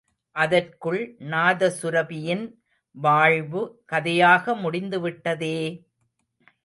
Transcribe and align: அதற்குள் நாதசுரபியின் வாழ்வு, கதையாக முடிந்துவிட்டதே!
அதற்குள் 0.35 1.01
நாதசுரபியின் 1.25 2.43
வாழ்வு, 2.95 3.61
கதையாக 3.85 4.55
முடிந்துவிட்டதே! 4.55 5.57